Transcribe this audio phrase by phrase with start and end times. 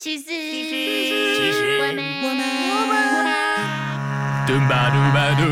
[0.00, 3.34] 其实，其实我们，我们我们，
[4.46, 5.42] 嘟吧嘟吧嘟，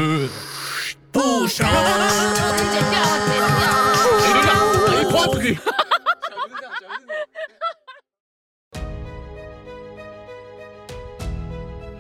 [1.11, 1.67] 不傻。
[1.67, 2.95] 剪掉，
[3.27, 3.67] 剪掉。
[4.21, 4.55] 谁都让，
[4.87, 5.59] 谁夸出去。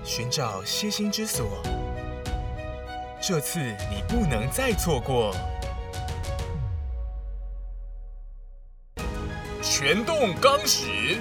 [0.04, 1.60] 寻找歇心之所，
[3.20, 3.58] 这次
[3.90, 5.34] 你不能再错过。
[9.60, 11.16] 全动钢石，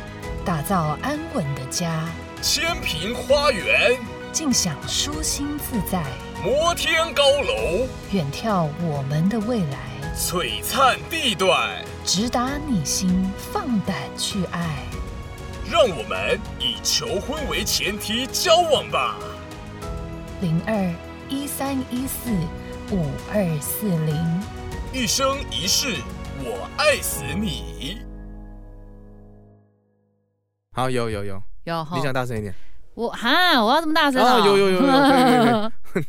[0.45, 2.07] 打造安稳的家，
[2.39, 3.97] 千平花园，
[4.31, 6.03] 尽享舒心自在，
[6.43, 9.79] 摩天高楼，远眺我们的未来，
[10.15, 14.83] 璀璨地段，直达你心，放胆去爱。
[15.67, 19.17] 让我们以求婚为前提交往吧。
[20.41, 20.93] 零二
[21.27, 22.29] 一三一四
[22.91, 24.43] 五二四零，
[24.93, 25.95] 一生一世，
[26.37, 27.97] 我爱死你。
[30.75, 32.53] 好，有有有，有哈你想大声一点。
[32.95, 34.45] 我哈，我要这么大声啊，啊？
[34.45, 35.37] 有有有有，可以可以
[35.93, 36.05] 可以。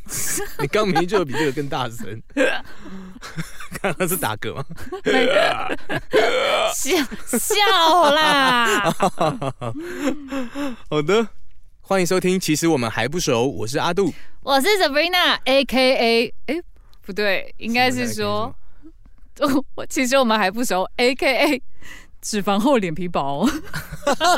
[0.59, 2.21] 你刚明明就有比这个更大声。
[3.81, 4.65] 刚刚是打嗝吗？
[6.75, 6.97] 笑
[7.39, 8.93] 笑啦！
[10.91, 11.29] 好的，
[11.83, 12.41] 欢迎收听。
[12.41, 14.13] 其实我们还不熟，我是阿杜。
[14.43, 16.61] 我是 Sabrina，A K A，哎，
[17.03, 18.53] 不对，应该是说，
[19.77, 21.63] 我其实我们还不熟，A K A，
[22.29, 23.49] 脂肪厚脸皮薄。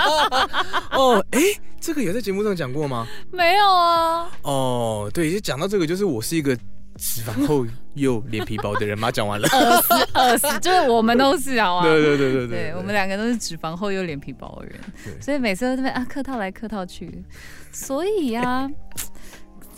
[0.93, 1.41] 哦，哎，
[1.81, 3.07] 这个有在节目上讲过吗？
[3.33, 6.55] 没有啊，哦，对，就讲到这个，就是我是一个
[6.99, 9.11] 脂肪厚又脸皮薄的人嘛。
[9.11, 9.49] 讲完了。
[9.51, 11.85] 饿死饿死，就是我们都是好吗？
[11.89, 14.79] 对对对对对对，我们两个都是脂肪厚又脸皮薄的人，
[15.23, 17.25] 所以每次都在那边啊客套来客套去，
[17.73, 18.71] 所以呀、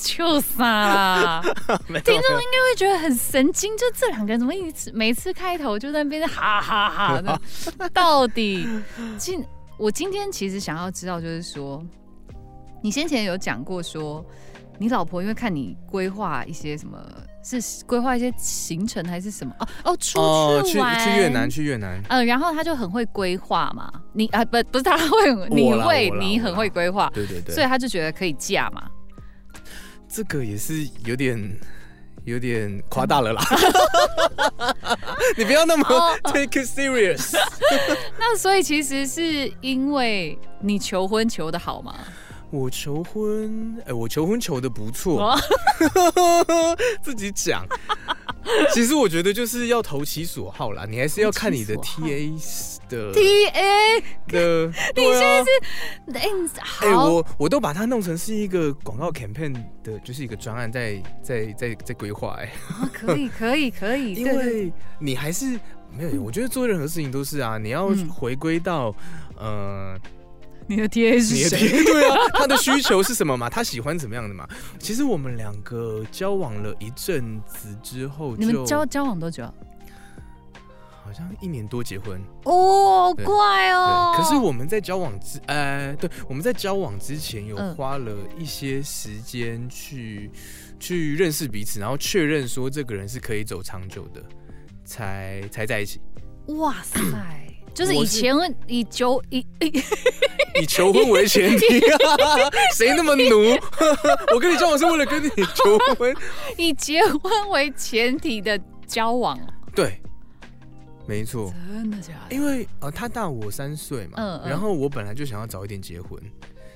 [0.02, 1.42] 就傻啦。
[1.42, 7.40] 听众应该会觉得很神经，就这两个人怎么一直每次开头就在那边哈哈哈的，
[7.92, 8.66] 到底
[9.18, 9.44] 今
[9.76, 11.84] 我今天其实想要知道，就是说，
[12.82, 14.24] 你先前有讲过说，
[14.78, 16.98] 你老婆因为看你规划一些什么，
[17.44, 19.54] 是规划一些行程还是什么？
[19.58, 22.00] 哦哦，出哦，去去玩、去越南，去越南。
[22.08, 28.88] 嗯，然后他就很会规划嘛，你啊不不是他会，你啦会你很会规划，对对对，所以他就觉得可以嫁嘛。
[30.12, 31.56] 这个也是有点
[32.24, 33.42] 有点夸大了啦。
[35.36, 37.32] 你不要那么哦 take it serious。
[38.18, 41.94] 那所以其实是因为你求婚求的好吗？
[42.50, 47.64] 我求婚，哎、我求婚求的不错，哦 自己讲。
[48.72, 52.32] 其实我觉得就是要投其所好啦，你还是要看你的 TA
[52.88, 54.66] 的 T A，的。
[54.96, 55.50] 你现在是
[56.80, 59.52] 哎我我都把它弄成是一个广告 campaign
[59.84, 62.50] 的，就是一个专案在在在在规划哎。
[62.70, 65.58] 啊可以可以可以，因为你还是
[65.90, 68.94] 没有，我觉得做任何事情都是啊，你要嗯回归到、
[69.36, 69.96] 呃
[70.70, 71.84] 你的 T A 你的是谁？
[71.84, 73.50] 对啊，他的需求是什么嘛？
[73.50, 74.48] 他喜欢怎么样的嘛？
[74.78, 79.52] 其实我们两个交往了一阵子之后，你们交交往多久？
[81.02, 83.34] 好像一年多结婚，哦，好对快
[83.66, 83.72] 对。
[83.72, 84.14] 哦。
[84.16, 90.30] 可是我们在交往之呃，对，我们在交往之前有嗯花了一些时间去、
[90.78, 94.22] 去认识彼此，然后确认说这个人是可以走长久的，
[94.84, 96.00] 才才在一起。
[96.46, 96.96] 哇塞，
[97.74, 98.34] 就是以前
[98.66, 99.82] 以求以以
[100.62, 101.80] 以求婚为前提，
[102.76, 103.56] 谁那么奴？
[104.34, 106.14] 我跟你交往是为了跟你求婚。
[106.56, 109.38] 以结婚为前提的交往，
[109.74, 110.00] 对，
[111.06, 112.34] 没错，真的假的？
[112.34, 116.20] 因为呃，他大我三岁嘛，嗯嗯然后我本来就想要早一点结婚，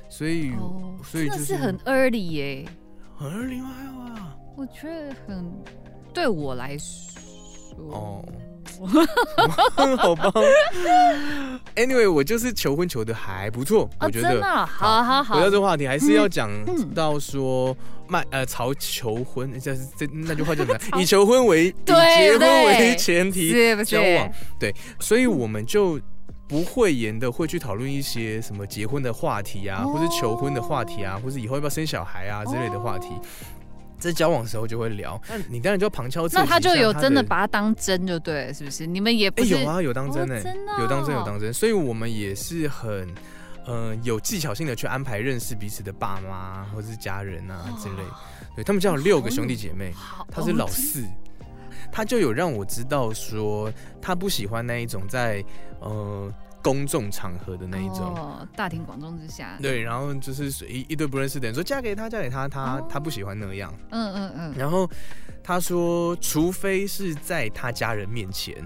[0.08, 2.64] 所以、哦，所以就是很 early 耶，
[3.16, 4.36] 很二零啊。
[4.56, 5.52] 我觉得很
[6.12, 8.24] 对我来说，哦，
[9.98, 10.32] 好棒。
[11.76, 14.42] Anyway，我就是求婚求的还不错，哦，我觉得。
[14.66, 17.76] 好好好回，到这个话题，还是要讲嗯到说
[18.06, 20.78] 卖呃朝求婚，这是这那句话叫什么？
[21.00, 23.50] 以求婚为以结婚为前提
[23.84, 26.00] 交往，对，所以我们就
[26.46, 33.08] 不会言的会去讨论一些什么结婚的话题啊，哦或是求婚的话题啊，或是以后要不要生小孩啊之类的话题。
[33.98, 38.86] 在交往的时候就会聊，那你当然就要旁敲侧击那他就有真的把它当真就对，是不是？
[38.86, 40.76] 你们也哎、有啊，有当真哎、哦真的哦。
[40.80, 43.12] 有当真有当真，所以我们也是很。
[43.66, 48.02] 呃，有技巧性的去安排认识彼此的爸妈或是家人啊之类，
[48.54, 49.90] 对他们家有六个兄弟姐妹，
[50.30, 51.02] 他是老哦四，
[51.90, 55.42] 他就有让我知道说他不喜欢那一种在
[55.80, 56.30] 呃
[56.64, 62.88] 公众场合的那一种，哦，大庭广众之下，对，然后就是一一堆不认识的人说嫁给他，嫁给他，他、哦。
[62.88, 64.88] 他不喜欢那样，嗯嗯嗯，然后
[65.42, 68.56] 他说，除非是在他家人面前，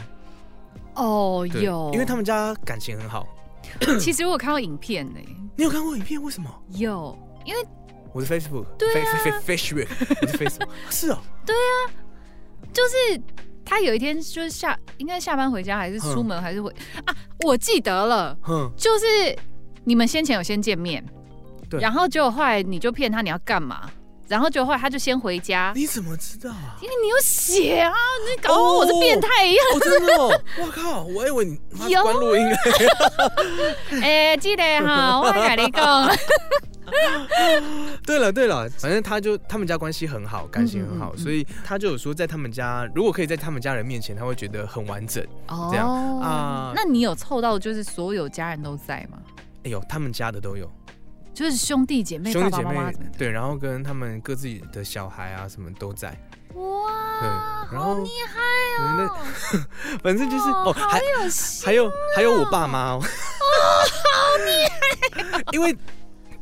[0.95, 3.27] 哦有，因为他们家感情很好，
[3.99, 5.19] 其实我有看过影片呢、
[5.57, 6.23] 你有看过影片？
[6.23, 6.49] 为什么？
[6.69, 7.67] 有，因为
[8.13, 9.19] 我的 Facebook，对啊。
[9.19, 9.89] Face Face Facebook，
[10.21, 11.19] 我的 Facebook 是哦，
[12.73, 13.21] 就是
[13.69, 16.75] 他有一天就是下，应该下班回家还是出门还是回
[17.05, 17.15] 啊？
[17.41, 19.05] 我记得了，哼，就是
[19.85, 21.05] 你们先前有先见面，
[21.69, 21.79] 对。
[21.79, 23.91] 然后结果后来你就骗他你要干嘛，
[24.29, 26.77] 然后结果后来他就先回家，你怎么知道啊？
[26.83, 27.93] 因为你有写啊，
[28.29, 29.65] 你搞得我是变态一样。
[29.75, 30.43] 哦，真的哦！
[30.61, 31.59] 我靠，我以为你
[32.03, 32.47] 关录音。
[34.03, 36.11] 哎、记得哈，我跟你讲，
[38.07, 45.25] 对了对了，反正他就他们家关系很好，感情很好，嗯嗯嗯所以他就有说，在他们家如果可以在他们家人面前，他会觉得很完整。
[45.49, 49.19] 哦这样啊那你有凑到就是所有家人都在吗？
[49.65, 50.71] 哎呦，他们家的都有
[51.39, 56.09] 就是兄弟姐妹、兄弟姐妹，对，然后跟他们各自的小孩啊什么都在。
[56.55, 56.91] 哇，
[57.21, 57.29] 对
[57.77, 58.41] 然后好厉害
[58.77, 59.09] 对哦！
[59.53, 61.05] 那 反正就是哦，还有
[61.65, 63.07] 还有还有我爸妈哦， 好
[64.45, 64.67] 厉
[65.31, 65.77] 害 因为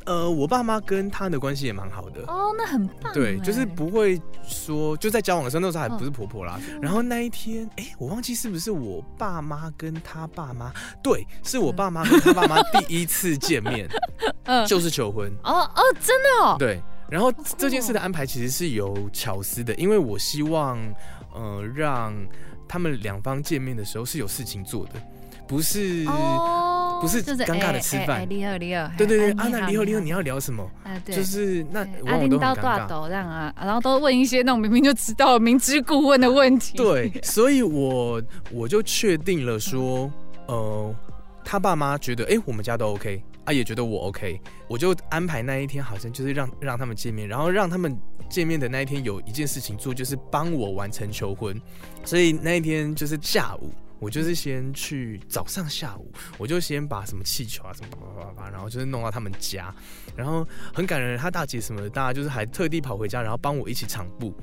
[0.07, 2.23] 呃，我爸妈跟他的关系也蛮好的。
[2.29, 3.13] 哦，那很棒哎。
[3.13, 6.61] 对，就是不会说就在交往的时候，那时候还不是嗯婆婆啦。
[6.81, 10.73] 然后那一天，哎、我忘记是不是我爸妈跟他爸妈，
[11.03, 13.89] 对，是我爸妈跟他爸妈第一次见面，
[14.47, 15.29] 嗯就是求婚。
[15.43, 16.81] 哦哦，真的哦，对，
[17.11, 20.79] 然后这件事的安排其实是有巧思的，因为我希望，
[21.35, 22.15] 呃，让
[22.69, 24.93] 他们两方见面的时候是有事情做的，
[25.49, 26.05] 不是。
[26.07, 30.69] 哦不是尴尬的哎吃饭离合离合，对对对，啊，离合离合，好你要聊什么？
[30.85, 32.87] 啊对，就是那对往往都尴尬。
[32.87, 36.77] 斗这样啊，然后都问一些那种明明就知道明知故问的问题。
[36.77, 40.11] 对， 所以我我就确定了说，
[40.47, 40.95] 呃，
[41.45, 47.97] 他爸妈觉得，哎、我们家都 OK 啊，也觉得我 OK，我就安排那一天，好像就是让让他们见面，然后让他们
[48.29, 51.61] 见面的那一天有一件事情做，就是帮我完成求婚，
[52.05, 53.71] 所以那一天就是下午。
[53.99, 59.75] 我就是先去早上下午，我就先把什么气球啊什么叭叭叭叭，然后就是弄到他们家，
[60.15, 64.35] 然后很感人，他大姐什么的，大家就是还特地跑回家，然后帮我一起场布。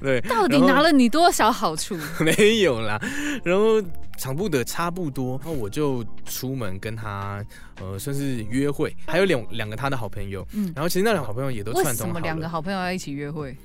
[0.00, 1.98] 对，到底拿了你多少好处？
[2.20, 3.00] 没有啦，
[3.42, 3.82] 然后
[4.18, 7.44] 场布的差不多，然后我就出门跟他
[7.80, 11.96] 呃算是约会，还有两两个他的好朋友，嗯，然后其实那两个好朋友也都串通好了。
[11.96, 13.56] 什么两个好朋友要一起约会？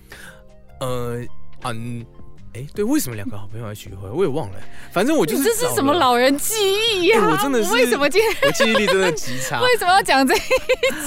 [0.80, 1.24] 呃
[1.64, 2.06] 嗯，
[2.56, 4.10] 哎、对，为什么两个好朋友要一起约会？
[4.10, 4.56] 我也忘了，
[4.94, 5.94] 反正我就是这是什么？
[5.94, 6.54] 老人记
[6.94, 10.40] 忆呀、哎我真的是为什么今天我记忆力真的极差， 为什么要讲这一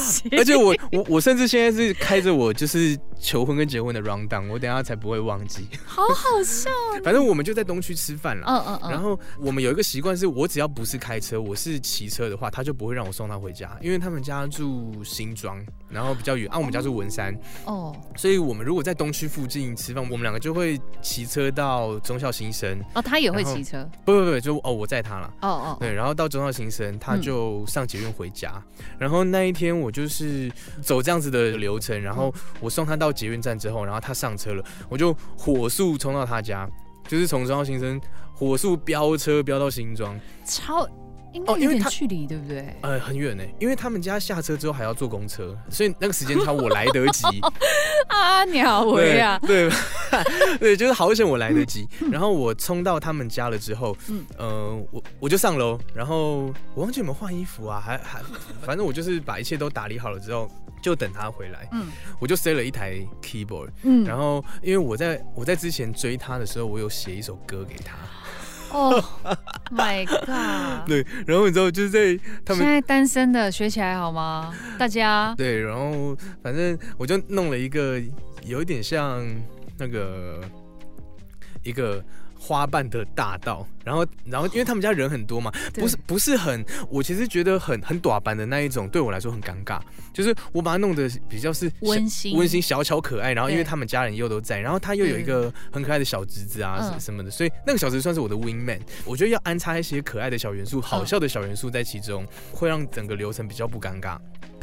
[0.06, 0.28] 集？
[0.36, 5.66] 而且我我我甚至现在是开着我就是求婚跟结婚的 round down，我等下才不会忘记。
[5.86, 6.70] 好好笑。
[7.02, 8.44] 反正我们就在东区吃饭了。
[8.46, 17.34] 嗯嗯嗯，然后我们有一个习惯，是我只要不是开车，我是骑车的话，他就不会让我送他回家，因为他们家住新庄，然后比较远，啊，我们家住文山，
[17.64, 23.88] 哦所以我们如果在东区附近吃饭，我们两个就会骑车到中校新生，哦，他也会骑车。
[24.04, 25.32] 不不不，就哦我载他了。
[25.42, 28.62] 哦哦，对，然后到中校新生，他嗯就上捷运回家。
[28.98, 30.50] 然后那一天我就是
[30.82, 36.68] 走这样子的流程，然后我送他到捷运站之后，然后他上车了，我就火速冲到他家，
[37.06, 38.00] 就是从中校新生
[38.34, 40.88] 火速飙车飙到新庄，超
[41.32, 42.74] 应该有哦因为他点距离，对不对？
[42.82, 47.24] 呃，很远呢，因为他们家下车之后还要坐公车，所以那个时间差我来得及。
[48.08, 51.86] 啊，鸟维啊，对对 对，就是好险我来得及。
[52.10, 58.20] 然后我冲到他们家了之后，嗯呃，我我就上楼，然后我忘记有没有换衣服啊，还还，
[58.62, 60.48] 反正我就是把一切都打理好了之后，
[60.82, 61.86] 就等他回来，嗯
[62.18, 67.94] 我就塞了一台 keyboard，嗯，然后因为我在我在之前追他的时候，我有写一首歌给他，
[68.70, 69.02] 哦
[69.70, 72.62] ，My God，对，然后你知道就是在他们。
[72.62, 74.54] 现在单身的学起来好吗？
[74.78, 78.00] 大家对，然后反正我就弄了一个
[78.44, 79.24] 有一点像
[79.78, 80.40] 那个
[81.62, 82.02] 一个
[82.38, 89.80] 花瓣的大道，然后然后因为他们家人很多嘛，不是不是很，我其实觉得很很短板的那一种，对我来说很尴尬，
[90.12, 92.36] 就是我把它弄得比较是温馨。
[92.36, 96.92] 温馨小巧可爱，然后因为他们家人又都在，然后他又有一个很可爱的小侄子啊嗯。
[96.92, 104.16] 什什么的，所以那个小侄子算是我的 wing man，我觉得要安插一些可爱的小元素、好笑的小元素在其中，会让整个流程比较不尴尬。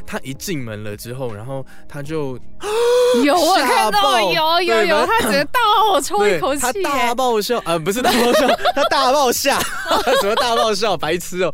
[0.07, 2.39] 他一进门了之后，然后他就
[3.23, 6.73] 有我看到有有有，他只能倒抽一口气他
[7.07, 9.59] 大，爆笑，呃，不是大爆笑，他大爆下，
[10.21, 11.53] 什么大爆笑，白痴哦、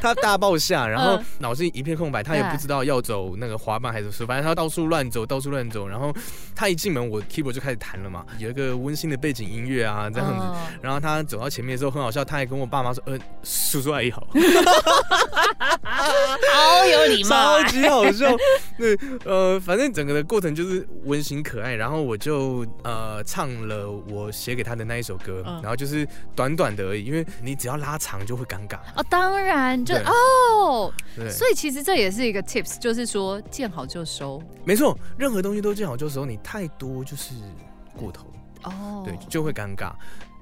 [0.00, 6.12] 他大爆下，然后嗯脑子一片空白，他也不知道要走那个滑板还是什么，反正他到处乱走，到处乱走，然后
[6.54, 10.44] 他一进门，我 keyboard 就开始弹了嘛，有一个温馨的背景音乐啊，这样子。
[10.44, 14.26] 嗯然后他走到前面的时候很好笑，他还跟我爸妈说：“呃，叔叔阿姨好。
[16.52, 17.62] 好有礼礼貌超啊。
[17.64, 18.36] 级好笑。
[18.78, 28.78] 对，呃，反正整个的过程就是温馨可爱，然后我就呃唱了我写给他的那一首歌，嗯然后就是短短的而已，因为你只要拉长就会尴尬。
[28.96, 37.34] 哦，当然就对哦，对，所以其实这也是一个 tips，就是说见好就收没错，任何东西都见好就收，你太多就是
[37.96, 38.26] 过头。
[38.64, 39.02] 哦。
[39.04, 39.92] 对，就会尴尬。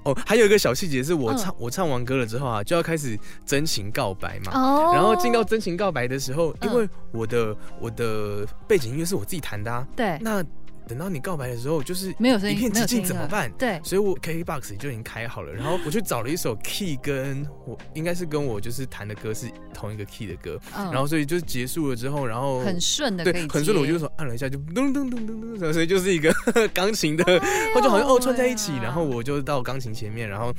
[0.05, 1.37] 哦，还有一个小细节是我嗯。
[1.37, 4.51] 唱、我唱完歌了之后啊，就要开始真情告白嘛。
[4.53, 6.75] 哦，然后进到真情告白的时候，因嗯。
[6.75, 10.17] 为我的我的背景音乐是我自己弹的啊，对。
[10.21, 10.43] 那
[10.87, 13.51] 等到你告白的时候，就是没有声音，一片寂静怎么办？
[13.57, 20.91] 对，所以我 KKBOX 就已经开好了，然后我去找了一首 key 跟我应该是跟我就是弹的歌是同一个 key 的歌，嗯。
[20.91, 26.33] 然后所以就结束了之后，然后很顺的对，很顺的，我接就说按了一下，就噔噔噔噔噔，所以就是一个
[26.73, 30.53] 钢琴的，哎或者好像哦串在一起，然后我就到钢琴前面，然后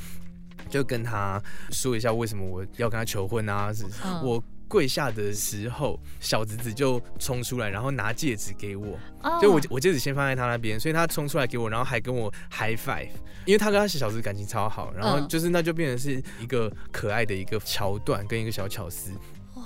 [0.69, 1.41] 就跟他
[1.71, 4.21] 说一下为什么我要跟他求婚啊，是嗯。
[4.23, 4.43] 我。
[4.67, 8.97] 跪下的时候，小侄子就冲出来，然后拿戒指给我。
[9.23, 13.09] 哦就我我戒指先放在他那边，所以他冲出来给我，然后还跟我 high five，
[13.45, 19.11] 因为他跟他小侄子感情超好，然后嗯就是那就变成是一个可爱的一个桥段跟一个小巧思。
[19.55, 19.63] 哇，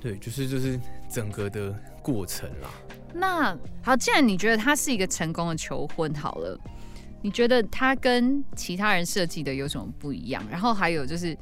[0.00, 0.78] 对，就是就是
[1.10, 2.70] 整个的过程啦。
[3.14, 6.58] 那好，既然你觉得他是一个成功的求婚，好了，
[7.22, 10.44] 你觉得他跟其他人设计的有什么不一样？
[10.50, 11.36] 然后还有就是，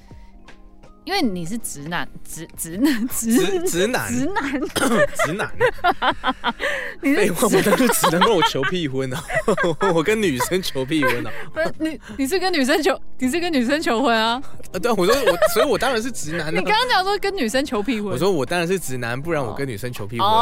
[1.06, 4.60] 因为你是直男，直直男，直直直男，直男，
[5.24, 5.48] 直男，
[7.00, 9.24] 你是废话，我当时只能跟我求屁婚啊！
[9.94, 11.30] 我跟女生求屁婚啊！
[11.54, 12.00] 不是你？
[12.18, 14.42] 你是跟女生求，你是跟女生求婚啊？
[14.72, 16.62] 啊，对啊，我说我，所以我当然是直男你啊！
[16.66, 20.26] 刚刚讲说跟女生求屁婚，我说我当然是直男，不然我跟女生求屁婚。
[20.28, 20.32] 哦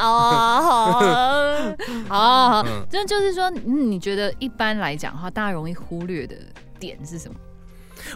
[0.00, 1.76] 哦，
[2.08, 6.36] 好好， 嗯这就是说，嗯你觉得一般来讲的话，大家容易忽略的
[6.78, 7.34] 点是什么？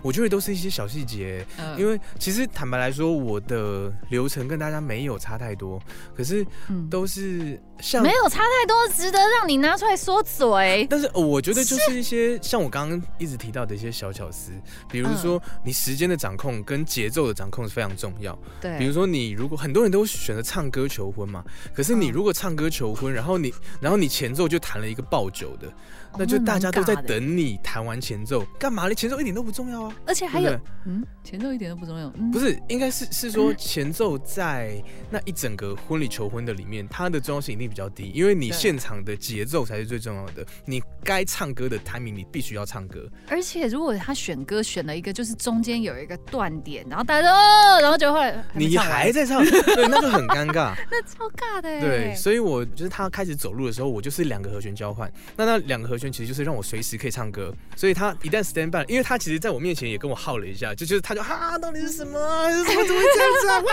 [0.03, 1.79] 我觉得都是一些小细节，嗯。
[1.79, 5.81] 因为其实坦白来说，我的流程跟大家没有差太多，
[6.17, 6.89] 可是嗯。
[6.89, 10.87] 都是像没有差太多，值得让你拿出来说嘴。
[10.89, 14.53] 但是、呃我觉得就是一些像我刚刚一直提到的一些小巧思，
[14.91, 15.61] 比如说嗯。
[15.65, 18.37] 你时间的掌控跟节奏的掌控是非常重要。
[18.61, 22.13] 对，比如说你如果很多人都选择唱歌求婚嘛，可是你嗯。
[22.13, 25.73] 如果唱歌求婚，然后你然后你前奏就弹了一个爆酒的，
[26.17, 28.89] 那就大家都在，哦等你弹完前奏，干嘛？
[28.89, 28.95] 呢？
[28.95, 29.97] 前奏一点都不重要啊。
[30.07, 30.51] 而且还有，
[30.87, 40.45] 嗯，前奏一点都不重要，嗯，不是，应该是是说前奏在那一整个婚礼求婚的里面，它的重要性一定比较低，因为你现场的节奏才是最重要的。
[40.65, 50.75] 你该唱歌的 timing 你必须要唱歌，而且如果他选歌选了一个，就是中间有一个断点，然后大家都哦，然后就会你还在唱， 对，那就很尴尬。
[50.91, 55.11] 那超尬的哎，对，所以我就是他开始走路的时候，我就是两个和弦交换。
[55.37, 57.55] 那那两个和弦其实就是让我随时可以唱歌。
[57.77, 62.49] 所以他一旦 stand by，因为他其实在我面前也跟我耗了一下，就就是他就哈，到底是什么啊？
[62.51, 63.59] 怎么怎么会这样子啊？
[63.65, 63.73] 哇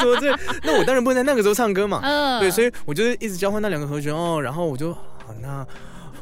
[0.00, 0.58] 什么这？
[0.62, 2.00] 那我当然不能在那个时候唱歌嘛。
[2.02, 5.66] 嗯对，所以我就是一直交换那两个和弦哦，然后我就好那。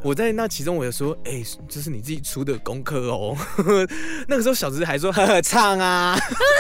[0.02, 3.34] 我在那其中，我就说，哎、这是你自己出的功课哦。
[4.28, 6.14] 那个时候小侄还说，呵呵，唱啊，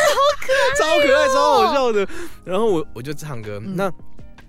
[0.78, 2.08] 超可爱，超好笑的。
[2.42, 3.92] 然后我我就唱歌，嗯那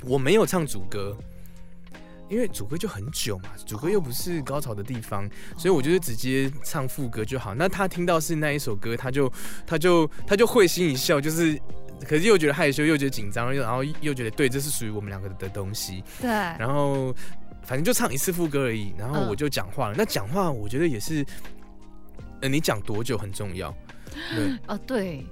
[0.06, 1.14] 我没有唱主歌，
[2.30, 7.54] 因为主歌就很久嘛，主歌又不是高潮的地方，所以我就是直接唱副歌就好。
[7.56, 9.32] 那他听到是那一首歌，他就
[9.66, 11.60] 他就他就会心一笑，就是。
[12.06, 16.04] 可是又觉得害羞，又觉得紧张，又然后又觉得对，这是属于我们两个的东西。
[16.20, 17.16] 对，然后
[17.64, 19.96] 反正就唱一次副歌而已，然后嗯我就讲话了。
[19.98, 21.26] 那讲话我觉得也是，
[22.42, 23.74] 呃，你讲多久很重要。
[24.36, 25.26] 对，哦对，就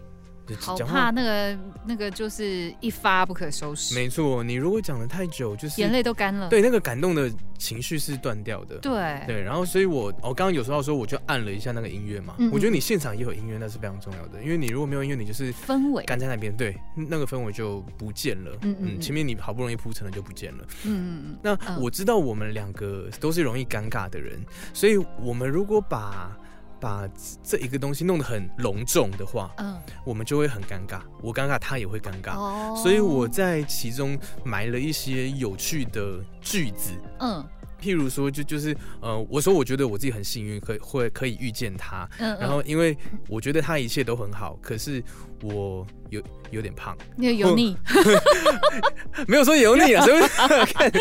[0.59, 4.43] 好怕那个那个就是一发不可收拾，没错。
[4.43, 8.77] 你如果讲的太久，就是眼泪都干了，对那个感动的情绪是断掉的。
[8.79, 12.35] 对对，然后所以我我刚刚有说到说，我就按了一下那个音乐嘛。
[12.37, 18.51] 嗯嗯我觉得你现场也有音乐，那是非常重要的，因为你如果没有音乐，你就是氛围，干在那边，对，那个氛围就不见了。
[18.63, 20.63] 嗯嗯前面你好不容易铺成了就不见了。
[20.83, 24.39] 嗯嗯嗯那嗯我知道我们两个都是容易尴尬的人，
[24.73, 26.37] 所以我们如果把
[26.83, 27.07] 把
[27.41, 29.79] 这一个东西弄得很隆重的话，嗯。
[30.05, 30.99] 我们就会很尴尬。
[31.21, 32.37] 我尴尬，他也会尴尬。
[32.37, 32.75] 哦。
[32.83, 37.47] 所以我在其中埋了一些有趣的句子，嗯。
[37.81, 42.97] 譬如说，就就是呃，我说我觉得我自己很幸运，可以会可以遇见他，嗯，然后因为
[43.27, 45.03] 我觉得他一切都很好，可是
[45.41, 47.75] 我有有点胖，那个油腻，
[49.27, 50.21] 没有说油腻啊， 所以
[50.73, 50.91] 看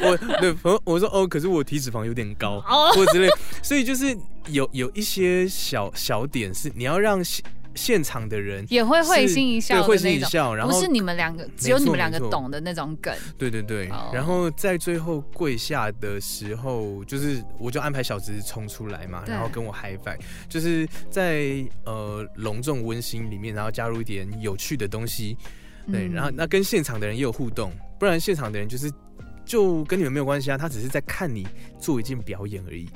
[0.00, 2.90] 我对我我说哦，可是我体脂肪有点高， 哦。
[2.94, 3.28] 或者之类，
[3.62, 4.16] 所以就是
[4.48, 14.10] 有有一些小小点是你要让现现场的人也会会心一笑对会心一笑，然后不是你们两个，只有你们两个懂的那种梗，对对对，哦。
[14.12, 25.36] 然后在最后跪下的时候，就是我就安排小侄子冲出来嘛，然后跟我嗨翻，就是在呃隆重温馨里面，然后加入一点有趣的东西。
[25.90, 28.90] 对，嗯然后那跟现场的人也有互动，不然现场的人就是
[29.44, 31.46] 就跟你们没有关系啊，他只是在看你
[31.80, 32.88] 做一件表演而已。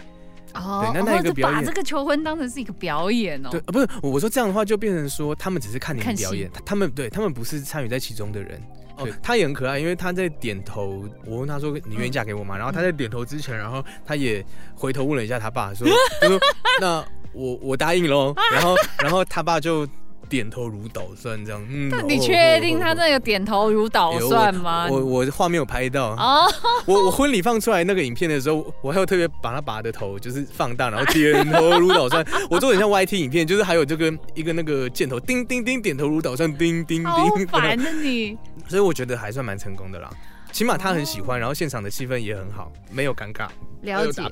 [0.54, 3.48] 哦，对那那一个表演把这个求婚当成是一个表演哦。
[3.50, 8.60] 对，啊、不是我我说这样的话，就变成说他们只是看你们表演，他他们对他们不是参与在其中的人。
[8.98, 12.54] 哦他也很可爱，因为他在点头，我问他说你愿意嫁给我吗？
[12.56, 14.44] 然后他在点头之前，然后他也
[14.76, 15.88] 回头问了一下他爸，说，
[16.20, 16.38] 就说
[16.78, 18.34] 那我我答应喽。
[18.52, 19.88] 然后然后他爸就
[20.32, 21.62] 点头如捣蒜，这样。
[21.68, 22.92] 嗯，你哦确定他？
[22.92, 24.88] 哦这个点头如捣有蒜吗？
[24.90, 26.50] 我我画面有拍到，哦，
[26.86, 32.24] 我我婚礼放出来那个影片的时候，我还有特别把他拔的头就是放大，然后点头如捣蒜。
[32.48, 37.46] 我做的很像 YT 影片，就是还有这个一个那个箭头，叮叮叮，点头如捣蒜，叮叮叮好叮。
[37.48, 38.38] 烦的你。
[38.68, 40.08] 所以我觉得还算蛮成功的啦，
[40.50, 43.48] 起码他很喜欢，然后现场的气氛也很好，没有尴尬。
[43.82, 44.22] 了解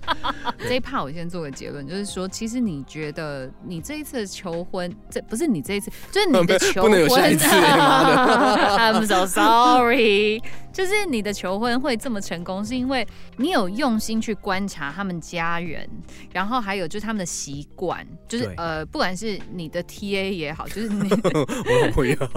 [0.68, 7.46] 这一 part 我先做个结论，就是说，其实你觉得你这一次求婚，这不是你这一次，就是你的 求婚，不能有下一次
[8.76, 15.88] I'm so sorry，就是你的求婚会这么成功，是因为你有用心去观察他们家人，
[16.32, 22.28] 然后还有就是他们的习惯，就是呃，不管是你的 TA 也好，就是你，我老婆也好，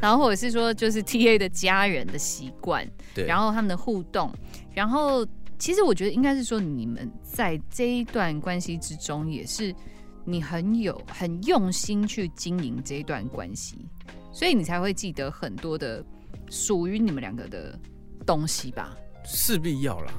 [0.00, 4.32] 然后或者是说就是 TA 的家人的习惯，对，然后他们的互动，
[4.72, 5.26] 然后
[5.64, 9.74] 其实我觉得应该是说你们在这一段关系之中，也是
[10.22, 13.88] 你很有很用心去经营这一段关系，
[14.30, 16.04] 所以你才会记得很多的
[16.50, 17.78] 属于你们两个的
[18.26, 18.94] 东西吧。
[19.24, 20.12] 势必要啦。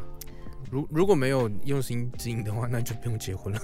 [0.72, 3.62] 如如果没有用心经营的话，那就不用 结婚了。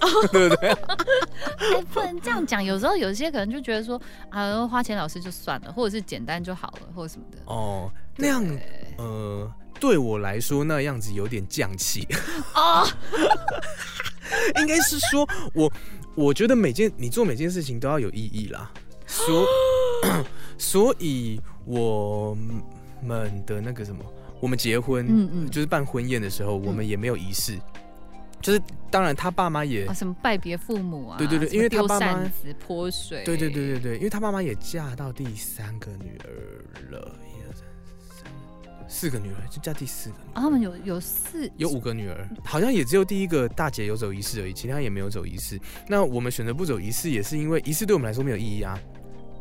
[0.61, 7.39] 哎，不能这样讲，有时候有些可能就觉得说啊，花钱老师就算了，或者是简单就好了，或者什么的。
[7.47, 8.45] 哦，那样
[8.99, 12.07] 呃，对我来说那样子有点降气。
[12.53, 12.87] 哦，
[14.61, 15.73] 应该是说我
[16.15, 18.71] 我觉得每件你做每件事情都要有意义啦，
[19.07, 19.45] 所
[20.57, 22.37] 所以我
[23.01, 24.05] 们的那个什么，
[24.39, 25.49] 我们结婚，嗯嗯。
[25.49, 27.59] 就是办婚宴的时候，我们也没有仪式，
[28.39, 28.61] 就是
[28.91, 32.31] 当然他爸妈也啊，什么拜别父母啊，对对对因为他爸妈
[32.67, 36.29] 泼水，对对对对对，因为他爸妈也嫁到第三个女儿
[36.91, 37.70] 了，一二三四
[38.91, 40.27] 四个女儿，就嫁第四个女儿。
[40.33, 45.57] 啊，他们有有四有五个女儿，好像也只有第一个大姐有走仪式而已，其他也没有走仪式。
[45.87, 48.77] 那我们选择不走仪式，也是因为仪式对我们来说没有意义啊。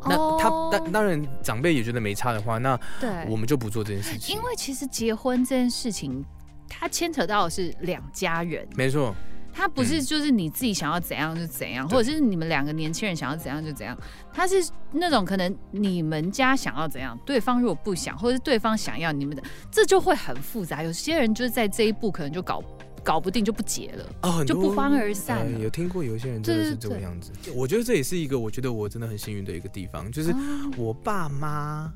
[0.03, 4.35] 那他哦当当然长辈也觉得没差的话，那对我们就不做这件事情。
[4.35, 6.25] 因为其实结婚这件事情，
[6.69, 9.13] 它牵扯到的是两家人，没错，
[9.53, 13.97] 它不是嗯就是你自己想要怎样就怎样，对或者是你们两个年轻人想要怎样就怎样，
[14.33, 14.55] 他是
[14.91, 20.81] 那种可能你们家想要怎样，对方如果不想，或者是对方想要你们的，这就会很复杂。
[20.83, 22.63] 有些人就是在这一步可能就搞
[23.03, 24.05] 搞不定就不结了。
[24.21, 27.31] 哦，就不欢而散呃有听过有些人真的是这个样子。
[27.55, 31.91] 我觉得这也是一个我觉得我真的很幸运的一个地方，就是哦我爸妈，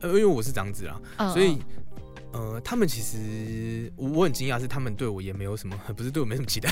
[0.00, 1.60] 呃，因为我是长子啦，嗯所以嗯。
[2.32, 6.70] 呃，他们其实我我很惊讶，是他们对我也没有什么， 不是对我没什么期待！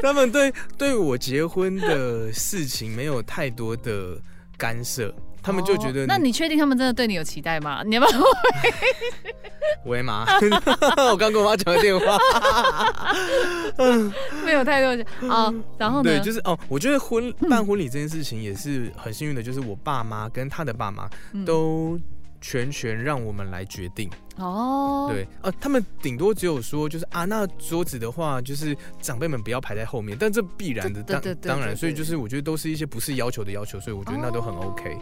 [0.00, 4.16] 他们 对对我结婚的事情没有太多的
[4.56, 7.82] 干涉，他们就觉得哦那你确定他们真的对你有期待吗？
[7.86, 8.20] 你要不要？
[9.84, 10.24] 喂妈，
[11.10, 12.18] 我刚跟我妈讲个电话，
[14.44, 16.10] 没有太多啊、然后呢？
[16.10, 21.98] 对，就是哦，我觉得婚嗯办婚礼这件事情也是很幸运的，就是我爸妈跟他的爸妈嗯都
[22.40, 24.10] 全权让我们来决定。
[24.36, 34.96] 哦，对，呃，他们顶多只有说，就是啊，那桌子的话，就是长辈们不要排在后面，但这必然的，当当然，所以就是我觉得都是一些不是要求的要求，所以我觉得那都很 OK。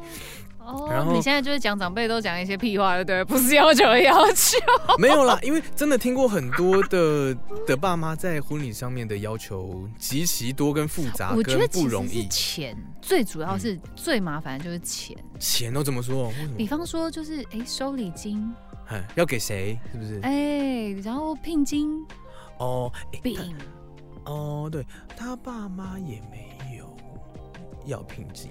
[0.69, 3.25] 哦，然后你现在就是讲长辈都讲一些屁话，对不对？
[3.25, 4.59] 不是要求要求。
[5.01, 7.35] 没有啦，因为真的听过很多的
[7.67, 12.29] 的爸妈在婚礼上面的要求极其多跟复杂，我觉得不容易。
[12.29, 15.17] 钱，最主要是最麻烦的就是钱。
[15.41, 16.31] 钱都怎么说？
[16.57, 18.53] 比方说，就是哎收礼金，
[18.89, 19.79] 哎，要给谁？
[19.93, 20.21] 是不是？
[20.23, 22.05] 哎，然后聘金
[22.59, 23.57] 哦，哎饼，
[24.27, 24.85] 哦，对
[25.17, 26.95] 他爸妈也没有
[27.87, 28.51] 要聘金。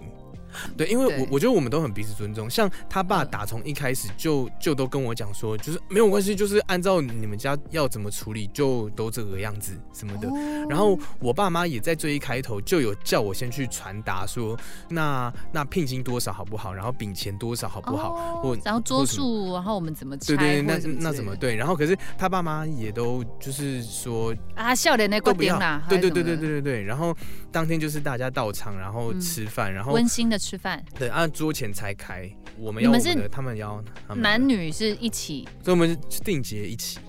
[0.76, 10.28] 对，因为我我觉得我们都很彼此尊重，像他爸嗯打从一开始就就都跟我讲说，就是没有关系，就是按照你们家要怎么处理就都这个样子什么的。
[10.28, 10.34] 哦
[10.70, 14.58] 然后我爸妈也在最一开头就有叫我先去传达说，
[14.89, 21.56] 那那聘金多少好不好，然后饼钱多少好不好，哦或然后桌数，然后我们怎么拆，对对，那那怎么对？
[21.56, 24.76] 然后可是他爸妈也都就是说啊？
[24.76, 26.84] 笑脸那都不要对对对对对对对。
[26.84, 27.15] 然后
[27.52, 33.83] 当天就是大家到场，然后嗯吃饭，然后温馨的吃饭，对按桌前才开，我们要我你们是他们要
[34.15, 36.99] 男，女是一起所以我们是定结一起。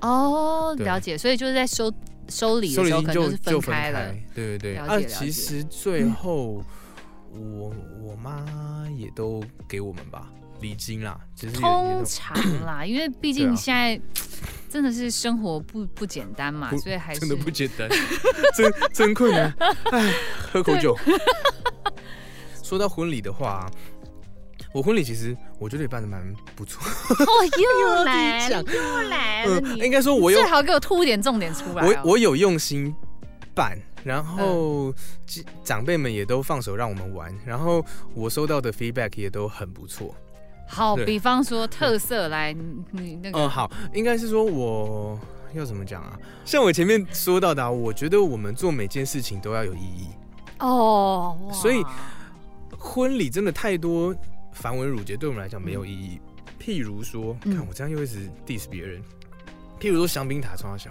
[0.00, 1.92] 哦，了解，所以就是在收
[2.28, 3.98] 收礼的时候，可能就是分分开了。
[4.00, 4.76] 开，对对对。
[4.76, 6.64] 啊，了解了解其实最后
[7.30, 8.44] 我我妈
[8.96, 11.20] 也都给我们吧礼金啦，
[11.54, 14.00] 通常啦， 因为毕竟现在
[14.68, 17.88] 真的是生活不不简单嘛，所以还是真的不简单，
[18.56, 19.54] 真真困难。
[19.92, 20.12] 哎，
[20.52, 20.98] 喝口酒。
[22.68, 23.66] 说到婚礼的话，
[24.74, 26.22] 我婚礼其实我觉得也办的蛮
[26.54, 26.82] 不错。
[26.84, 32.02] 哦，又来 又来了，嗯，你应该说我有最好给我突一点重点出来哦。
[32.04, 32.94] 我我有用心
[33.54, 34.92] 办，然后
[35.26, 37.82] 其长辈们也都放手让我们玩，然后
[38.14, 40.14] 我收到的 feedback 也都很不错。
[40.68, 45.18] 好，比方说特色来，你你那嗯，个好，应该是说我
[45.54, 46.12] 要怎么讲啊？
[46.44, 50.08] 像我前面说到的、啊，我觉得我们做每件事情都要有意义。
[50.58, 51.82] 哦，所以
[52.78, 54.14] 婚礼真的太多
[54.52, 56.20] 繁文缛节，对我们来讲没有意义。
[56.58, 59.02] 譬如说，嗯看我这样又一直 diss 别人。
[59.80, 60.90] 譬如说香槟塔冲小，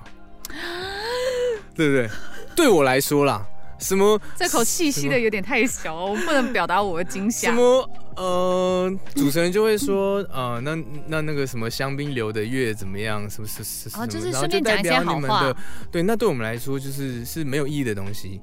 [1.76, 2.10] 对不对？
[2.56, 3.45] 对我来说啦，
[3.80, 7.50] 什么这口气吸的有点太小，我不能表达我的惊吓。
[7.50, 13.30] 什么呃，主持人就会说呃，那那那个什么香槟流的越怎么样？
[13.30, 14.04] 什么是是什么？
[14.04, 15.58] 哦就是然后顺便讲一些代表你好话们的
[15.91, 18.39] 对，那对我们来说就是是没有意义的东西。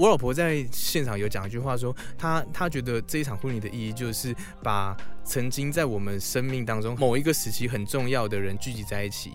[0.00, 9.32] 我老婆在现场有讲一句话说，她她觉得这一场婚礼的意义就是把曾经在我们生命当中某一个时期很重要的人聚集在一起，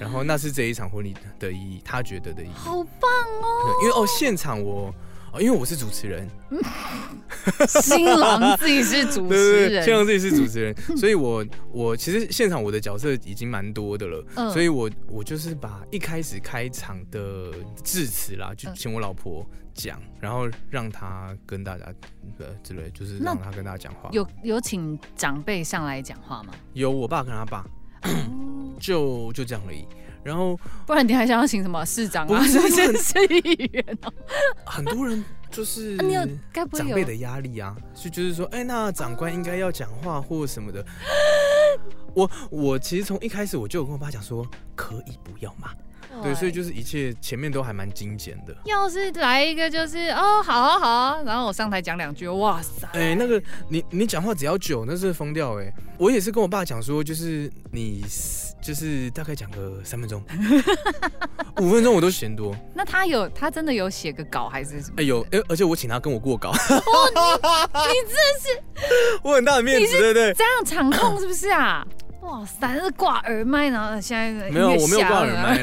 [0.00, 2.52] 然后那是这一场婚礼的意义，她觉得的意义。
[2.54, 3.10] 好棒
[3.42, 3.76] 哦！
[3.78, 4.90] 对，因为哦，现场我
[5.32, 6.26] 哦，因为我是主持人，
[7.68, 17.52] 新郎自己是主持人，新郎自己是主持人， 所以我我其实现场我的角色已经蛮多的了，嗯所以我我就是把一开始开场的
[17.84, 19.46] 致辞啦，就嗯请我老婆
[19.76, 21.84] 讲，然后让他跟大家
[22.38, 24.08] 呃之类，就是那让他跟大家讲话。
[24.12, 26.52] 有有请长辈上来讲话吗？
[26.72, 27.64] 有我爸跟他爸，
[28.80, 29.86] 就就这样而已。
[30.24, 32.38] 然后不然你还想要请什么市长啊？
[32.38, 34.12] 不是这些市议员哦？
[34.66, 40.84] 很多人就是啊你有该不会有长辈的压力啊，就就是说，哎、那长官应该要讲话或什么的。
[42.12, 45.70] 我我其实从一开始我就有跟我爸讲说，可以不要嘛。
[46.22, 48.54] 对，所以就是一切前面都还蛮精简的。
[48.64, 58.04] 要是来一个就是哦，好啊好啊，然后我上台讲两句，哇塞，哎、那个你你讲话只要久，那是疯掉哎、我也是跟我爸讲说，就是你
[58.62, 60.22] 就是大概讲个三分钟，
[61.60, 62.54] 五分钟我都嫌多。
[62.74, 64.94] 那他有他真的有写个稿还是什么？
[64.98, 68.62] 哎、有哎、而且我请他跟我过稿，哦你真是
[69.22, 70.32] 我很大的面子，对不对？
[70.34, 71.86] 这样场控是不是啊？
[72.26, 75.58] 哇塞，是挂耳麦，然后现在没有，我没有挂耳麦。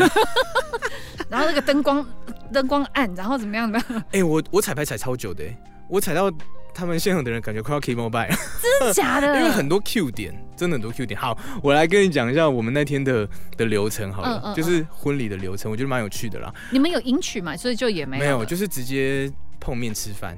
[1.29, 2.05] 然后那个灯光
[2.53, 3.79] 灯光暗，然后怎么样的？
[4.13, 5.57] 哎、我我彩排彩超久的、欸，
[5.89, 6.31] 我踩到
[6.73, 9.27] 他们现场的人感觉快要 key mobile，了真的假的？
[9.37, 11.19] 因为很多 Q 点，真的很多 Q 点。
[11.19, 16.53] 好，我来跟你讲一下我们那天的的流程好了，嗯嗯就是婚礼的流程，我觉得蛮有趣的啦。
[16.71, 17.57] 你们有迎娶嘛？
[17.57, 20.37] 所以就也没有没有，就是直接碰面吃饭，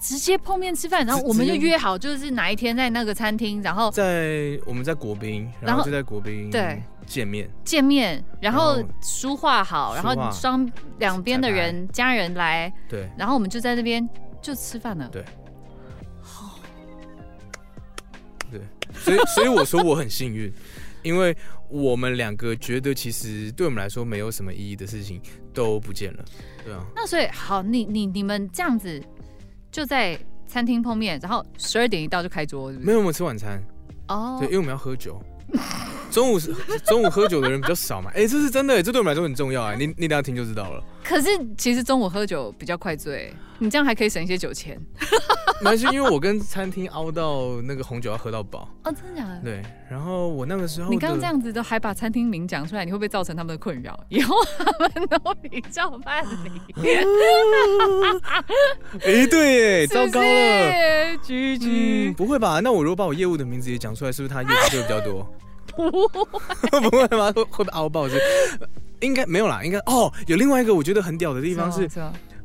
[0.00, 6.82] 直接碰面吃饭，然后我们就约好，就是哪一天在那个餐厅，然后在我们在国宾，然后就在国宾对。
[7.06, 13.10] 见面，见面，然后书画好，然后双两边的人家人来，对。
[13.18, 14.08] 然后我们就在那边
[14.40, 15.08] 就吃饭了。
[15.08, 15.24] 对。
[18.48, 18.60] 对，
[18.94, 20.52] 所以所以我说我很幸运，
[21.02, 21.36] 因为
[21.68, 25.20] 我们两个觉得其实对我们来说没有什么意义的事情
[25.52, 26.24] 都不见了，
[26.64, 26.86] 对啊。
[26.94, 29.02] 那所以好，你你你们这样子
[29.70, 32.86] 就在餐厅碰面，然后十二点一到就开桌，是不是？
[32.86, 33.62] 没有，我们吃晚餐，
[34.08, 35.20] 哦对，因为我们要喝酒。
[36.10, 36.52] 中午是
[36.84, 40.82] 中午喝酒的人比较少嘛，哎、这是真的，这对我们来说很重要哎，你你等一下听就知道了。
[41.04, 44.78] 可是其实中午喝酒比较快醉，你这样还可以省一些酒钱
[45.60, 49.40] 没关系，因为我跟餐厅凹到那个红酒要喝到饱，哦，真的假的？
[49.42, 49.62] 对。
[49.90, 53.98] 然后我那个时候，你刚刚这，样子都还把餐厅名讲出来，你会不会造成他们的困扰？
[54.08, 56.50] 以后他们都比较办理，
[59.04, 62.12] 哎、对耶，糟糕了。
[62.16, 62.60] 不会吧？
[62.60, 65.26] 那我如果把我业务的名字也讲出来，是不是他业绩就会比较多？
[65.76, 67.32] 不 不会吗？
[67.32, 68.20] 会会被凹爆是？
[69.00, 70.12] 应该没有啦，应该哦。
[70.26, 71.88] 有另外一个我觉得很屌的地方是，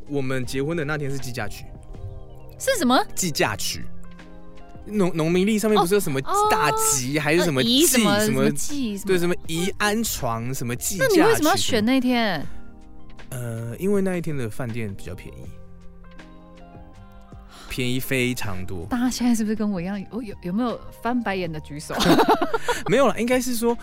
[0.08, 1.66] 我们结婚的那天是计价曲，
[2.60, 3.04] 是什么？
[3.14, 3.84] 计价曲。
[4.88, 7.98] 农农民历上面不是有什么哦大吉还是什么呃宜祭什
[8.32, 9.04] 么什？
[9.04, 11.16] 对什么宜安床什么计价那？
[11.16, 11.84] 你为什么要选？
[11.84, 12.46] 那天？
[13.32, 15.42] 呃，因为那一天的饭店比较便宜，
[17.76, 18.86] 便宜非常多。
[18.86, 20.00] 大家现在是不是跟我一样？
[20.14, 21.94] 有有有没有翻白眼的举手？
[22.88, 23.78] 没有了，应该是说，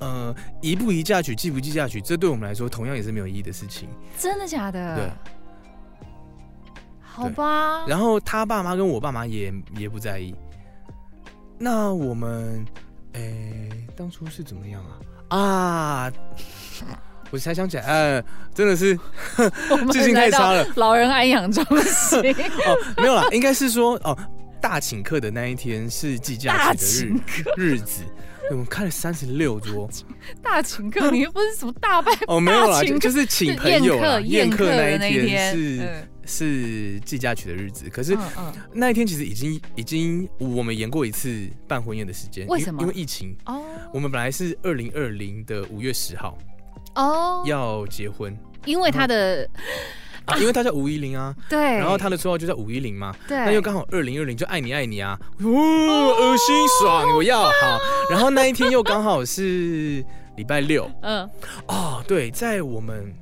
[0.00, 3.88] 呃，宜不宜嫁娶，计不计嫁娶，这对我们来说同样也是没有意义的事情。
[4.18, 4.96] 真的假的？
[4.96, 5.10] 对，
[7.00, 7.86] 好吧。
[7.86, 10.34] 然后他爸妈跟我爸妈也也不在意。
[11.58, 12.62] 那我们，
[13.14, 15.38] 诶、当初是怎么样啊？
[15.38, 16.12] 啊，
[17.32, 18.94] 我才想起来，呃，真的是
[19.90, 20.64] 记性太差了。
[20.76, 22.18] 老人安养中心，
[22.66, 24.16] 哦，没有啦，应该是说哦，
[24.60, 27.22] 大请客的那一天是计大价取请的
[27.56, 28.02] 日日子，
[28.50, 29.90] 我们开了三十六桌，
[30.42, 35.56] 大请客，你又不是什么大拜 哦，没有啦，就就是请朋友啦，宴客那一天天。
[35.56, 36.08] 是嗯。
[36.24, 38.52] 是计价取的日子，可是嗯嗯。
[38.72, 42.80] 那一天其实已经已经我们延过一次办婚宴的时间，为什么？
[42.80, 43.60] 因为疫情，哦。
[43.92, 46.38] 我们本来是二零二零的五月十号
[46.94, 48.36] 哦，要结婚。
[48.64, 49.48] 因为他的
[50.24, 57.78] 啊，因为他叫吴依林啊， 对，然后他的绰号就叫吴依林嘛，对，那又刚好二零二零就爱你爱你啊，哦，恶心爽，我要好。
[58.08, 60.04] 然后那一天又刚好是
[60.36, 60.88] 礼拜六。
[61.02, 61.28] 嗯。
[61.66, 63.12] 哦，对，在我们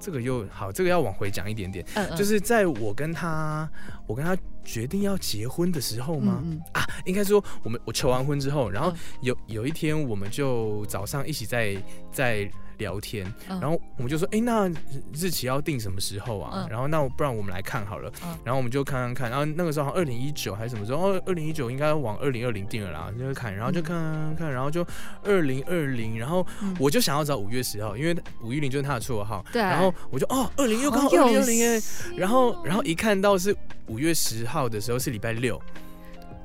[0.00, 2.16] 这个又好，这个要往回讲一点点，嗯嗯。
[2.16, 3.68] 就是在我跟他，
[4.08, 6.42] 我跟他决定要结婚的时候吗？
[6.44, 6.60] 嗯。
[6.72, 8.96] 啊，应该说我们我求完婚之后，然后嗯。
[9.20, 11.76] 有有一天我们就早上一起在
[12.12, 13.58] 在聊天，嗯。
[13.60, 14.68] 然后我们就说，哎、那
[15.14, 16.50] 日期要定什么时候啊？
[16.54, 16.68] 嗯。
[16.68, 18.36] 然后那不然我们来看好了，嗯。
[18.44, 20.98] 然后我们就看看看，然后那个时候好像二零一九还是什么时候？
[20.98, 24.86] 哦，二零一九应该往二零二零定了啦，就看，然后就看看看，然后就
[25.22, 26.76] 二零二零，然后嗯。
[26.78, 29.62] 我就想要找五月十号，因为五一零就是他的绰号，对。
[29.62, 31.80] 然后我就哦，二零又刚好二零二零哎，
[32.16, 35.60] 然后哦然后一看到是五月十号的时候是礼拜六，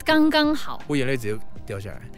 [0.10, 2.02] 刚刚好，我眼泪直接掉下来，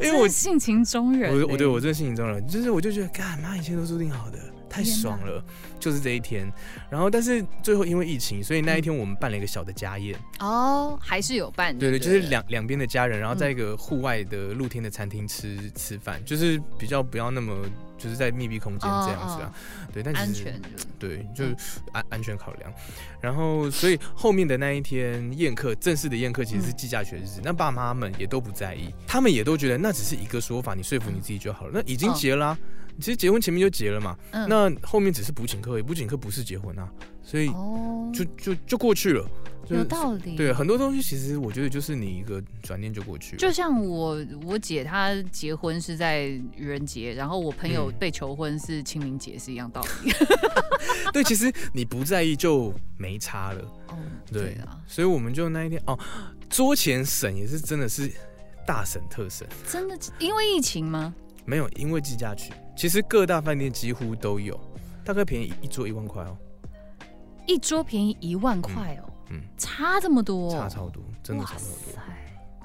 [0.00, 5.40] 因为我性情中人欸，我我对我真的性情中人，就是我就觉得，干妈一切都注定好的，太爽了，
[5.78, 6.52] 就是这一天。
[6.90, 13.38] 然后，但是最后因为疫情，所以那一天我们办了一个小的家宴，哦，还是有办，对对，就是两两边的家人，然后嗯。
[13.38, 17.56] 在一个户外的露天的餐厅吃吃饭，就是比较不要那么
[18.02, 19.54] 就是在密闭空间这样子啊，
[19.92, 20.52] 对，但是
[20.98, 21.56] 对，就是
[21.92, 22.72] 安安全考量。
[23.20, 31.70] 然后，所以后面的那一天宴客，正式的宴客其实是计价学日子，那爸妈们也都不在意，他们也都觉得那只是一个说法，你说服你自己就好了。
[31.74, 32.58] 那已经嗯结了、啊，
[32.98, 36.90] 其实结婚前面就结了嘛，嗯那后面只是补请客而已，补请客不是结婚啊，
[37.22, 39.24] 所以哦，就就就过去了。
[39.64, 43.38] 就有道理，对，很多东西其实我觉得就是你一个转念就过去了。
[43.38, 46.24] 就像我我姐她结婚是在
[46.56, 50.12] 愚人节，然后我朋友嗯被求婚是清明节，是一样道理。
[51.12, 53.62] 对，其实你不在意就没差了。
[53.88, 53.98] 哦，
[54.30, 55.98] 对啊，所以我们就那一天哦，
[56.50, 58.10] 桌前省也是真的是
[58.66, 59.46] 大省特省。
[59.68, 61.14] 真的因为疫情吗？
[61.44, 64.58] 没有，因为计价区，其实各大饭店几乎都有，
[65.04, 66.36] 大概便宜一桌一万块哦，
[67.46, 71.92] 一桌便宜一万块哦，嗯，差这么多，差超多，真的哇差超多。
[71.94, 72.00] 塞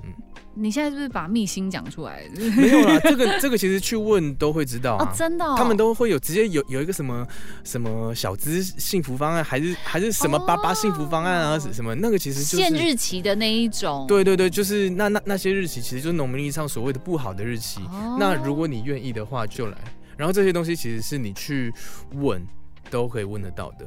[0.04, 0.14] 嗯
[0.60, 2.24] 你现在是不是把秘辛讲出来？
[2.58, 7.28] 没有啦，这个这个其实去问都会知道哦啊，，真的哦，他们都会有直接有有一个什么
[7.64, 14.08] 什么小资幸福方案，还是还是什么爸爸幸福方案啊，哦什么那个其实就是限日期的那一种。
[14.08, 17.80] 对对对，就是那那那些日期，其实就是农民历上所谓的不好的日期。
[17.82, 19.78] 哦那如果你愿意的话，就来。
[20.18, 21.72] 然后这些东西其实是你去
[22.14, 22.44] 问
[22.90, 23.86] 都可以问得到的，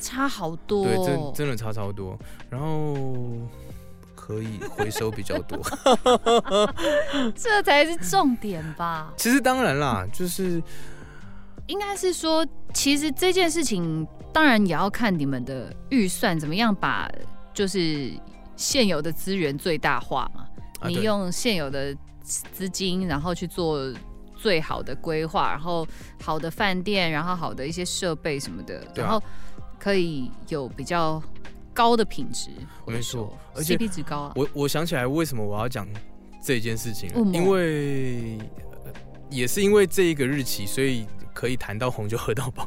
[0.00, 1.32] 差好多、对，真哦。
[1.34, 2.18] 真的差超多。
[2.50, 2.94] 然后
[4.14, 5.58] 可以回收比较多。
[7.34, 9.12] 这才是重点吧？
[9.16, 10.62] 其实当然啦，就是
[11.66, 17.10] 应该是说，其实这件事情当然也要看你们的预算怎么样把
[17.54, 18.12] 就是
[18.56, 20.46] 现有的资源最大化嘛。
[20.80, 23.80] 啊你用现有的资金，然后去做
[24.36, 25.86] 最好的规划，然后
[26.22, 29.22] 好的饭店，然后好的一些设备什么的，啊然后
[29.78, 31.22] 可以有比较
[31.74, 32.50] 高的品质。
[32.86, 34.32] 没错而且 CP 值高啊。
[34.36, 35.86] 我我想起来为什么我要讲
[36.42, 38.44] 这件事情因为、呃
[39.28, 41.04] 也是因为这一个日期，所以
[41.36, 42.66] 可以谈到红酒喝到饱。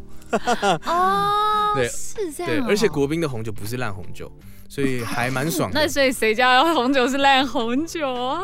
[0.85, 2.65] 哦， 对是这样、对，哦。
[2.69, 4.31] 而且国宾的红酒不是烂红酒，
[4.69, 5.87] 所以还蛮爽的 那。
[5.87, 8.43] 所以谁家的红酒是烂红酒啊？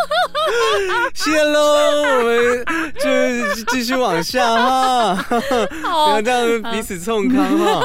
[1.12, 2.64] 谢喽，我们
[2.98, 7.82] 就继续往下哈，不好要，这样彼此冲康哈。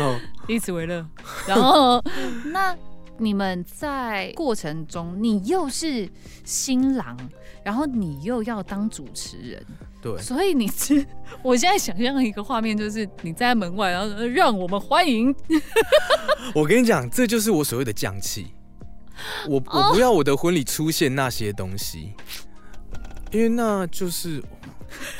[0.00, 1.04] 哦，以此为乐。
[1.46, 2.04] 然后，
[2.44, 2.76] 那
[3.22, 6.08] 你们在过程中，你又是
[6.44, 7.16] 新郎，
[7.64, 9.64] 然后你又要当主持人，
[10.00, 11.06] 对，所以你是，
[11.42, 15.34] 我现在想象一个画面，就是你在门外，然后呃让我们欢迎。
[16.54, 18.52] 我跟你讲，这就是我所谓的匠气。
[19.48, 22.12] 我我不要我的婚礼出现那些东西，
[23.30, 24.42] 因为那就是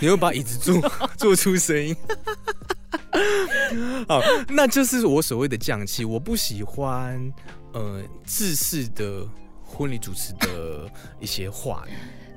[0.01, 1.97] 你会把椅子坐 做出声音。
[4.09, 6.05] 好，那就是我所谓的匠气。
[6.05, 7.33] 我不喜欢
[7.73, 9.27] 呃制式的
[9.65, 11.93] 婚礼主持的一些话语。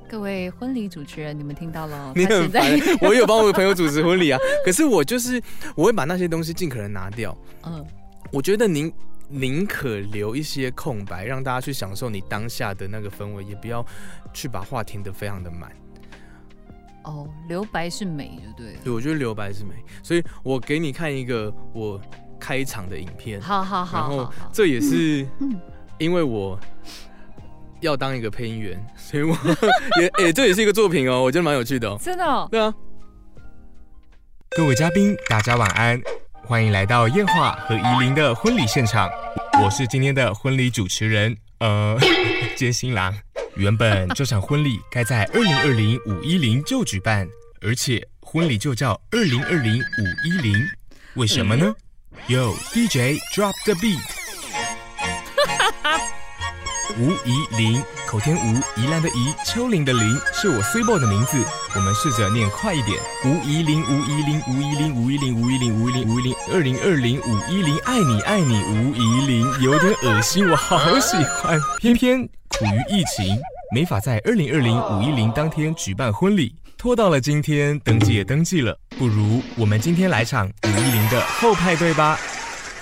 [0.08, 2.12] 各位婚礼主持人，你们听到了哦？
[2.16, 5.42] 你很在烦， 我有帮我的朋友主持婚礼啊，可是我就是
[5.74, 7.36] 我会把那些东西尽可能拿掉。
[7.64, 7.84] 嗯
[8.32, 8.92] 我觉得您
[9.28, 13.84] 宁可留一些空白，让大家去享受你当下的那个氛围，也不要
[14.32, 15.70] 去把话填得非常的满。
[17.04, 18.80] 哦，留白是美，就对了。
[18.82, 22.00] 对，我觉得留白是美，所以我给你看一个我
[22.46, 25.60] 开场的影片，好好好然后这也是嗯
[25.98, 26.56] 因为我
[27.80, 29.36] 要当一个配音员，所以我
[30.00, 31.98] 也诶、这也是一个作品哦，我觉得蛮有趣的哦。
[32.00, 32.72] 真的哦，对啊，
[34.56, 36.00] 各位嘉宾，大家晚安，
[36.44, 39.10] 欢迎来到燕华和怡琳的婚礼现场。
[39.60, 41.98] 我是今天的婚礼主持人，呃，
[42.54, 43.12] 接新郎。
[43.56, 47.26] 原本这场婚礼该在二零二零五一零就举办，
[47.60, 50.54] 而且婚礼就叫二零二零五一零，
[51.14, 51.74] 为什么呢
[52.28, 54.00] ？Yo DJ drop the beat。
[56.98, 61.36] 吴怡玲，口天吴，宜兰的宜，丘陵的陵，是我 s u b o 的名字。
[61.74, 62.98] 我们试着念快一点。
[63.24, 71.60] 吴怡玲，吴怡玲，吴怡玲，吴怡玲，吴怡玲，吴怡玲，吴怡玲，二零二零五一零，爱你爱你，吴怡玲，有点恶心，我好喜欢。
[71.78, 73.36] 偏偏苦于疫情，
[73.74, 82.18] 没法在二零二零五一零当天举办婚礼，拖到了今天，登记也登记了，不如我们今天来场五一零的后派对吧。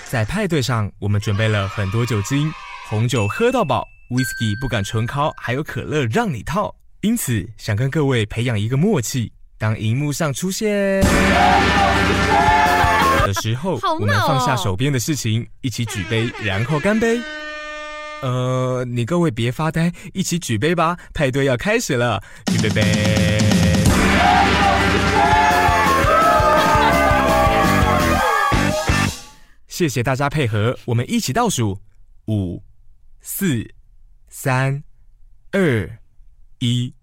[0.07, 2.51] 在派对上，我们准备了很多酒精，
[2.87, 6.73] 红酒喝到饱，whisky 不敢纯靠，还有可乐让你套。
[7.01, 11.01] 因此，想跟各位培养一个默契，当荧幕上出现
[13.25, 17.19] 的时候，我们放下手边的事情，一起举杯，然后干杯。
[18.21, 24.64] 呃，你各位别发呆，一起举杯吧，派对要开始了，举杯杯。
[29.75, 31.77] 谢谢大家配合，我们一起倒数：
[32.27, 32.63] 五、
[33.19, 33.69] 四、
[34.29, 34.81] 三、
[35.51, 35.99] 二、
[36.59, 36.95] 一。